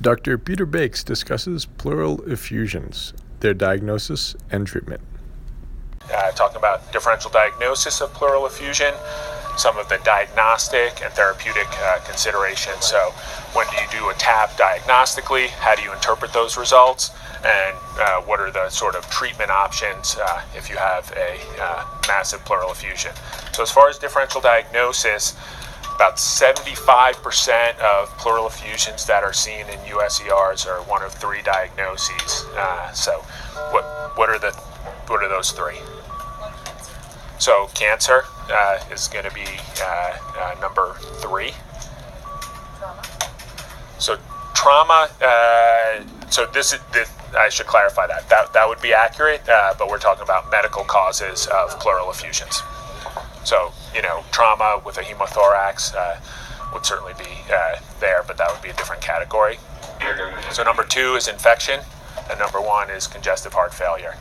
Dr. 0.00 0.38
Peter 0.38 0.66
Bakes 0.66 1.04
discusses 1.04 1.66
pleural 1.66 2.22
effusions, 2.22 3.12
their 3.40 3.54
diagnosis 3.54 4.34
and 4.50 4.66
treatment. 4.66 5.00
Uh, 6.12 6.30
talking 6.32 6.56
about 6.56 6.90
differential 6.92 7.30
diagnosis 7.30 8.00
of 8.00 8.12
pleural 8.14 8.46
effusion, 8.46 8.94
some 9.56 9.76
of 9.76 9.88
the 9.88 9.98
diagnostic 10.04 11.02
and 11.04 11.12
therapeutic 11.12 11.68
uh, 11.82 11.98
considerations. 12.06 12.84
So, 12.84 13.12
when 13.52 13.66
do 13.68 13.76
you 13.76 14.00
do 14.00 14.08
a 14.08 14.14
TAP 14.14 14.56
diagnostically? 14.56 15.48
How 15.48 15.74
do 15.74 15.82
you 15.82 15.92
interpret 15.92 16.32
those 16.32 16.56
results? 16.56 17.10
And 17.44 17.76
uh, 17.98 18.20
what 18.22 18.40
are 18.40 18.50
the 18.50 18.70
sort 18.70 18.94
of 18.94 19.08
treatment 19.10 19.50
options 19.50 20.16
uh, 20.20 20.42
if 20.54 20.70
you 20.70 20.76
have 20.76 21.12
a 21.12 21.38
uh, 21.62 21.84
massive 22.08 22.44
pleural 22.44 22.70
effusion? 22.70 23.12
So, 23.52 23.62
as 23.62 23.70
far 23.70 23.88
as 23.88 23.98
differential 23.98 24.40
diagnosis, 24.40 25.36
about 26.00 26.16
75% 26.16 27.78
of 27.80 28.08
pleural 28.16 28.46
effusions 28.46 29.04
that 29.04 29.22
are 29.22 29.34
seen 29.34 29.68
in 29.68 29.78
USERs 29.80 30.66
are 30.66 30.80
one 30.84 31.02
of 31.02 31.12
three 31.12 31.42
diagnoses. 31.42 32.46
Uh, 32.56 32.90
so, 32.92 33.18
what 33.72 33.84
what 34.16 34.30
are 34.30 34.38
the 34.38 34.50
what 35.08 35.22
are 35.22 35.28
those 35.28 35.52
three? 35.52 35.76
So, 37.38 37.68
cancer 37.74 38.22
uh, 38.50 38.78
is 38.90 39.08
going 39.08 39.26
to 39.26 39.34
be 39.34 39.44
uh, 39.82 40.16
uh, 40.38 40.56
number 40.62 40.94
three. 41.20 41.52
So, 43.98 44.16
trauma. 44.54 45.10
Uh, 45.20 46.02
so 46.30 46.46
this 46.46 46.72
is 46.72 46.80
this, 46.94 47.12
I 47.36 47.50
should 47.50 47.66
clarify 47.66 48.06
that. 48.06 48.26
That 48.30 48.54
that 48.54 48.66
would 48.66 48.80
be 48.80 48.94
accurate, 48.94 49.46
uh, 49.46 49.74
but 49.78 49.90
we're 49.90 49.98
talking 49.98 50.22
about 50.22 50.50
medical 50.50 50.84
causes 50.84 51.46
of 51.48 51.78
pleural 51.78 52.10
effusions. 52.10 52.62
So, 53.44 53.72
you 53.94 54.02
know, 54.02 54.24
trauma 54.32 54.82
with 54.84 54.98
a 54.98 55.02
hemothorax 55.02 55.94
uh, 55.94 56.20
would 56.72 56.84
certainly 56.84 57.14
be 57.18 57.30
uh, 57.52 57.76
there, 58.00 58.22
but 58.26 58.36
that 58.38 58.52
would 58.52 58.62
be 58.62 58.70
a 58.70 58.74
different 58.74 59.02
category. 59.02 59.58
So, 60.52 60.62
number 60.62 60.84
two 60.84 61.14
is 61.14 61.28
infection, 61.28 61.80
and 62.30 62.38
number 62.38 62.60
one 62.60 62.90
is 62.90 63.06
congestive 63.06 63.52
heart 63.52 63.74
failure. 63.74 64.14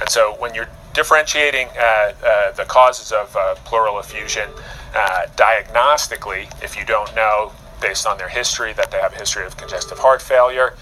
And 0.00 0.08
so, 0.08 0.34
when 0.38 0.54
you're 0.54 0.68
differentiating 0.94 1.68
uh, 1.78 2.12
uh 2.24 2.52
the 2.52 2.64
causes 2.64 3.12
of 3.12 3.34
uh, 3.36 3.54
pleural 3.66 3.98
effusion 3.98 4.48
uh, 4.94 5.26
diagnostically, 5.36 6.46
if 6.62 6.76
you 6.76 6.84
don't 6.84 7.14
know 7.14 7.52
based 7.82 8.06
on 8.06 8.16
their 8.16 8.28
history 8.28 8.72
that 8.72 8.90
they 8.90 8.98
have 8.98 9.12
a 9.12 9.16
history 9.16 9.44
of 9.44 9.56
congestive 9.58 9.98
heart 9.98 10.22
failure, 10.22 10.74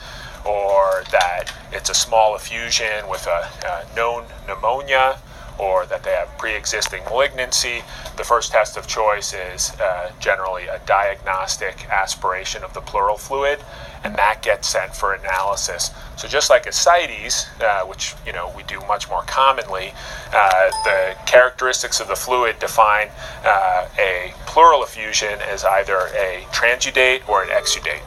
or 0.45 1.03
that 1.11 1.53
it's 1.73 1.91
a 1.91 1.95
small 1.95 2.37
effusion 2.37 3.09
with 3.09 3.27
a, 3.27 3.51
a 3.67 3.97
known 3.97 4.25
pneumonia 4.47 5.19
or 5.59 5.87
that 5.87 6.03
they 6.03 6.13
have 6.13 6.37
pre-existing 6.39 7.03
malignancy, 7.05 7.83
the 8.17 8.25
first 8.25 8.53
test 8.53 8.77
of 8.77 8.87
choice 8.87 9.33
is 9.33 9.71
uh, 9.81 10.11
generally 10.21 10.67
a 10.67 10.81
diagnostic 10.87 11.89
aspiration 11.91 12.63
of 12.65 12.73
the 12.75 12.81
pleural 12.81 13.17
fluid, 13.17 13.59
and 14.05 14.15
that 14.17 14.43
gets 14.43 14.69
sent 14.69 14.95
for 14.95 15.15
analysis. 15.15 15.91
So 16.17 16.29
just 16.29 16.51
like 16.51 16.67
ascites, 16.67 17.47
uh, 17.61 17.83
which 17.83 18.15
you 18.27 18.33
know 18.33 18.53
we 18.57 18.63
do 18.65 18.81
much 18.87 19.09
more 19.09 19.23
commonly, 19.23 19.93
uh, 20.33 20.71
the 20.85 21.17
characteristics 21.27 22.01
of 22.01 22.09
the 22.09 22.17
fluid 22.17 22.59
define 22.59 23.09
uh, 23.45 23.89
a 23.99 24.33
pleural 24.47 24.83
effusion 24.85 25.39
as 25.51 25.65
either 25.65 26.09
a 26.17 26.47
transudate 26.53 27.29
or 27.29 27.43
an 27.43 27.49
exudate. 27.49 28.03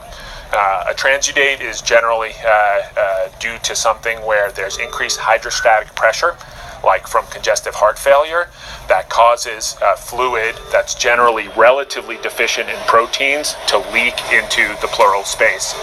Uh, 0.54 0.86
a 0.88 0.94
transudate 0.94 1.60
is 1.60 1.82
generally 1.82 2.32
uh, 2.46 2.82
uh, 2.96 3.28
due 3.40 3.58
to 3.60 3.76
something 3.76 4.18
where 4.26 4.50
there's 4.54 4.78
increased 4.78 5.20
hydrostatic 5.20 5.94
pressure 5.94 6.38
like 6.84 7.08
from 7.08 7.26
congestive 7.28 7.76
heart 7.76 7.98
failure, 7.98 8.50
that 8.88 9.10
causes 9.10 9.76
uh, 9.82 9.96
fluid 9.96 10.56
that's 10.72 10.96
generally 10.96 11.48
relatively 11.58 12.18
deficient 12.18 12.70
in 12.70 12.78
proteins 12.88 13.56
to 13.68 13.78
leak 13.92 14.16
into 14.32 14.76
the 14.82 14.88
pleural 14.88 15.24
space. 15.24 15.76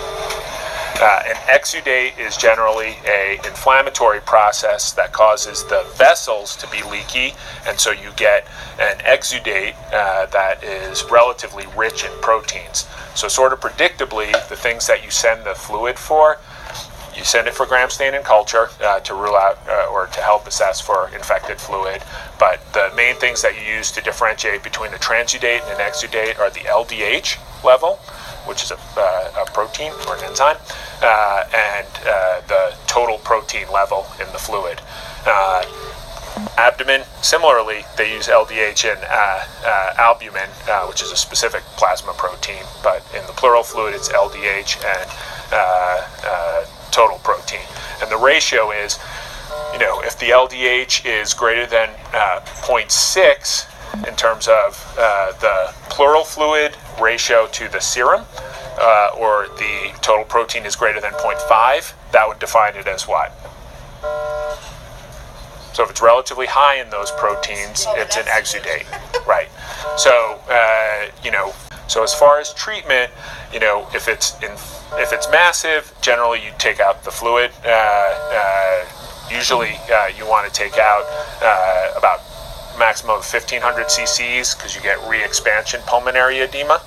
Uh, 1.00 1.22
an 1.27 1.34
exudate 1.48 2.17
is 2.20 2.37
generally 2.37 2.95
a 3.05 3.34
inflammatory 3.45 4.20
process 4.20 4.92
that 4.92 5.12
causes 5.12 5.65
the 5.65 5.84
vessels 5.97 6.55
to 6.55 6.69
be 6.69 6.83
leaky, 6.84 7.34
and 7.67 7.81
so 7.81 7.91
you 7.91 8.10
get 8.16 8.47
an 8.78 8.97
exudate 8.99 9.75
uh, 9.93 10.27
that 10.27 10.62
is 10.62 11.04
relatively 11.10 11.65
rich 11.77 12.04
in 12.04 12.12
proteins. 12.21 12.87
So, 13.16 13.27
sort 13.27 13.53
of 13.53 13.60
predictably, 13.60 14.31
the 14.49 14.54
things 14.54 14.87
that 14.87 15.04
you 15.04 15.10
send 15.10 15.44
the 15.44 15.54
fluid 15.54 15.99
for 15.99 16.38
you 17.16 17.25
send 17.25 17.47
it 17.47 17.54
for 17.54 17.66
gram 17.66 17.91
stain 17.91 18.14
and 18.14 18.25
culture 18.25 18.69
uh, 18.82 19.00
to 19.00 19.14
rule 19.14 19.36
out 19.36 19.58
uh, 19.69 19.88
or 19.92 20.06
to 20.08 20.20
help 20.20 20.47
assess 20.47 20.80
for 20.80 21.10
infected 21.14 21.60
fluid. 21.60 22.02
But 22.38 22.60
the 22.72 22.92
main 22.97 23.16
things 23.16 23.42
that 23.42 23.54
you 23.54 23.75
use 23.76 23.92
to 23.92 24.00
differentiate 24.00 24.62
between 24.62 24.92
a 24.92 24.98
transudate 24.98 25.62
and 25.62 25.80
an 25.80 25.86
exudate 25.86 26.38
are 26.38 26.50
the 26.50 26.60
LDH 26.60 27.38
level, 27.64 27.97
which 28.47 28.62
is 28.62 28.70
a, 28.70 28.78
uh, 28.97 29.42
a 29.42 29.50
protein 29.53 29.92
or 30.06 30.16
an 30.16 30.24
enzyme, 30.24 30.56
uh, 31.03 31.44
and 31.54 31.88
uh, 32.06 32.41
the 32.48 32.74
total 32.86 33.19
protein 33.19 33.66
level 33.72 34.06
in 34.20 34.30
the 34.32 34.38
fluid. 34.38 34.80
Uh, 35.26 35.64
abdomen, 36.58 37.03
similarly, 37.22 37.84
they 37.97 38.12
use 38.12 38.28
LDH 38.28 38.92
and 38.92 39.03
albumin, 39.98 40.48
which 40.88 41.03
is 41.03 41.10
a 41.10 41.16
specific 41.16 41.62
plasma 41.78 42.12
protein, 42.14 42.64
but 42.82 43.03
in 43.16 43.24
the 43.26 43.32
pleural 43.32 43.62
fluid, 43.62 43.94
it's 43.94 44.08
LDH 44.08 44.84
and 44.84 45.10
total 46.94 47.19
protein. 47.19 47.66
And 48.00 48.10
the 48.10 48.16
ratio 48.16 48.71
is, 48.71 48.99
you 49.72 49.81
know, 49.81 50.00
if 50.00 50.19
the 50.19 50.31
LDH 50.31 51.05
is 51.05 51.34
greater 51.34 51.66
than 51.66 51.91
uh, 52.12 52.41
0.6 52.62 54.06
in 54.09 54.15
terms 54.15 54.47
of 54.47 54.97
uh, 54.97 55.33
the 55.41 55.75
pleural 55.91 56.25
fluid 56.25 56.77
ratio 57.00 57.49
to 57.49 57.69
the 57.69 57.81
serum, 57.81 58.25
uh, 58.78 59.10
or 59.19 59.49
the 59.59 59.93
total 60.00 60.25
protein 60.25 60.65
is 60.65 60.77
greater 60.77 61.00
than 61.00 61.12
0.5, 61.12 61.93
that 62.12 62.28
would 62.28 62.38
define 62.38 62.77
it 62.77 62.87
as 62.87 63.09
what? 63.09 63.33
So 65.75 65.83
if 65.83 65.91
it's 65.91 66.03
relatively 66.03 66.47
high 66.47 66.81
in 66.81 66.91
those 66.91 67.10
proteins, 67.12 67.84
oh, 67.88 67.94
it's 67.97 68.16
an 68.16 68.27
exudate, 68.27 68.87
right? 69.27 69.49
So 69.97 70.38
uh, 70.49 71.10
you 71.25 71.33
know, 71.33 71.53
so 71.87 72.03
as 72.03 72.15
far 72.15 72.39
as 72.41 72.53
treatment, 72.55 73.11
you 73.53 73.61
know, 73.61 73.87
if 73.95 74.09
it's 74.09 74.34
in, 74.43 74.53
if 75.00 75.12
it's 75.12 75.28
massive, 75.31 75.93
generally 76.00 76.45
you 76.45 76.50
take 76.59 76.81
out 76.81 77.05
the 77.05 77.11
fluid. 77.11 77.50
Uh, 77.65 77.69
uh, 77.69 78.84
usually 79.31 79.77
uh, 79.93 80.09
you 80.17 80.27
want 80.27 80.47
to 80.47 80.53
take 80.53 80.78
out 80.78 81.05
uh, 81.43 81.99
about 81.99 82.21
maximum 82.78 83.17
of 83.17 83.25
1500 83.25 83.87
cc's 83.87 84.55
because 84.55 84.75
you 84.75 84.83
get 84.83 84.99
re-expansion 85.09 85.81
pulmonary 85.87 86.41
edema. 86.41 86.81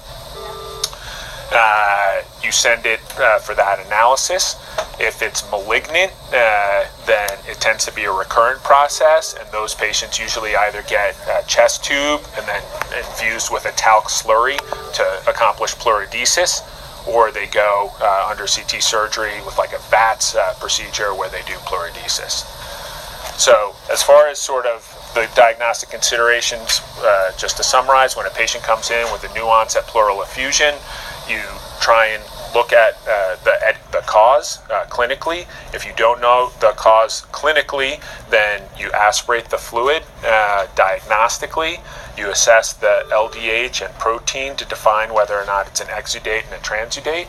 You 2.47 2.53
send 2.53 2.85
it 2.85 3.01
uh, 3.19 3.39
for 3.39 3.55
that 3.55 3.85
analysis. 3.85 4.55
If 5.01 5.21
it's 5.21 5.43
malignant, 5.51 6.13
uh, 6.31 6.85
then 7.05 7.27
it 7.45 7.59
tends 7.59 7.83
to 7.87 7.93
be 7.93 8.05
a 8.05 8.11
recurrent 8.11 8.63
process, 8.63 9.35
and 9.37 9.45
those 9.51 9.75
patients 9.75 10.17
usually 10.17 10.55
either 10.55 10.81
get 10.83 11.17
a 11.27 11.45
chest 11.45 11.83
tube 11.83 12.21
and 12.37 12.47
then 12.47 12.63
infused 12.97 13.51
with 13.51 13.65
a 13.65 13.73
talc 13.73 14.05
slurry 14.05 14.55
to 14.93 15.29
accomplish 15.29 15.75
pleurodesis, 15.75 16.63
or 17.05 17.33
they 17.33 17.47
go 17.47 17.91
uh, 17.99 18.29
under 18.31 18.45
CT 18.45 18.81
surgery 18.81 19.41
with 19.45 19.57
like 19.57 19.73
a 19.73 19.79
VATS 19.91 20.35
uh, 20.35 20.53
procedure 20.57 21.13
where 21.13 21.27
they 21.27 21.41
do 21.41 21.55
pleurodesis. 21.67 22.47
So, 23.37 23.75
as 23.91 24.01
far 24.01 24.29
as 24.29 24.39
sort 24.39 24.65
of 24.65 24.87
the 25.15 25.27
diagnostic 25.35 25.89
considerations, 25.89 26.79
uh, 26.99 27.33
just 27.37 27.57
to 27.57 27.63
summarize, 27.63 28.15
when 28.15 28.25
a 28.25 28.29
patient 28.29 28.63
comes 28.63 28.89
in 28.89 29.03
with 29.11 29.29
a 29.29 29.33
new 29.33 29.43
onset 29.43 29.83
pleural 29.83 30.21
effusion, 30.21 30.73
you 31.27 31.41
try 31.81 32.07
and 32.07 32.23
look 32.53 32.73
at 32.73 32.93
uh, 33.07 33.35
the, 33.43 33.75
the 33.91 34.03
cause 34.05 34.59
uh, 34.69 34.85
clinically. 34.85 35.47
If 35.73 35.85
you 35.85 35.93
don't 35.95 36.21
know 36.21 36.51
the 36.59 36.71
cause 36.71 37.23
clinically, 37.31 38.01
then 38.29 38.63
you 38.77 38.91
aspirate 38.91 39.49
the 39.49 39.57
fluid 39.57 40.03
uh, 40.23 40.67
diagnostically. 40.75 41.79
You 42.17 42.29
assess 42.29 42.73
the 42.73 43.05
LDH 43.09 43.85
and 43.85 43.93
protein 43.99 44.55
to 44.55 44.65
define 44.65 45.13
whether 45.13 45.39
or 45.39 45.45
not 45.45 45.67
it's 45.67 45.81
an 45.81 45.87
exudate 45.87 46.45
and 46.45 46.53
a 46.53 46.57
transudate. 46.57 47.27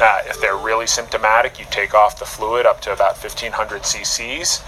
Uh, 0.00 0.22
if 0.26 0.40
they're 0.40 0.56
really 0.56 0.86
symptomatic, 0.86 1.58
you 1.58 1.66
take 1.70 1.94
off 1.94 2.18
the 2.18 2.24
fluid 2.24 2.64
up 2.64 2.80
to 2.80 2.92
about 2.92 3.16
1500 3.18 3.82
cc's. 3.82 4.62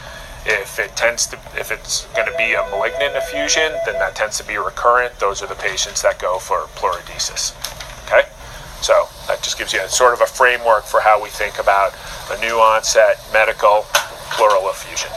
If 0.44 0.78
it 0.78 0.94
tends 0.96 1.26
to, 1.28 1.38
if 1.56 1.70
it's 1.70 2.04
going 2.16 2.30
to 2.30 2.36
be 2.36 2.52
a 2.52 2.62
malignant 2.70 3.14
effusion, 3.14 3.72
then 3.86 3.94
that 3.94 4.14
tends 4.16 4.36
to 4.38 4.44
be 4.44 4.58
recurrent. 4.58 5.18
Those 5.20 5.40
are 5.40 5.46
the 5.46 5.54
patients 5.54 6.02
that 6.02 6.18
go 6.18 6.38
for 6.38 6.62
pleurodesis. 6.74 7.54
So 8.82 9.08
that 9.28 9.42
just 9.42 9.58
gives 9.58 9.72
you 9.72 9.80
a, 9.80 9.88
sort 9.88 10.12
of 10.12 10.20
a 10.20 10.26
framework 10.26 10.84
for 10.84 11.00
how 11.00 11.22
we 11.22 11.28
think 11.28 11.60
about 11.60 11.94
a 12.30 12.40
new 12.40 12.58
onset 12.58 13.22
medical 13.32 13.86
pleural 14.34 14.68
effusion. 14.70 15.10